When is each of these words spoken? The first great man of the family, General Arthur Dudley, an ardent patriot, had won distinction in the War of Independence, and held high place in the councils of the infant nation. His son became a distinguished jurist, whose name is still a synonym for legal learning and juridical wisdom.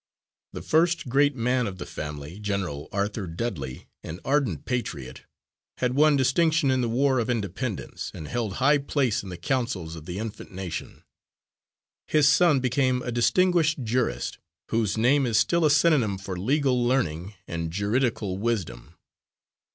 The 0.53 0.63
first 0.63 1.09
great 1.09 1.35
man 1.35 1.67
of 1.67 1.77
the 1.77 1.85
family, 1.85 2.39
General 2.39 2.87
Arthur 2.91 3.27
Dudley, 3.27 3.87
an 4.03 4.19
ardent 4.25 4.65
patriot, 4.65 5.25
had 5.77 5.93
won 5.93 6.15
distinction 6.15 6.71
in 6.71 6.81
the 6.81 6.89
War 6.89 7.19
of 7.19 7.29
Independence, 7.29 8.09
and 8.11 8.27
held 8.27 8.53
high 8.53 8.79
place 8.79 9.21
in 9.21 9.29
the 9.29 9.37
councils 9.37 9.95
of 9.95 10.07
the 10.07 10.17
infant 10.17 10.51
nation. 10.51 11.03
His 12.07 12.27
son 12.27 12.59
became 12.59 13.03
a 13.03 13.11
distinguished 13.11 13.83
jurist, 13.83 14.39
whose 14.69 14.97
name 14.97 15.27
is 15.27 15.37
still 15.37 15.65
a 15.65 15.69
synonym 15.69 16.17
for 16.17 16.35
legal 16.35 16.83
learning 16.83 17.35
and 17.47 17.69
juridical 17.71 18.39
wisdom. 18.39 18.95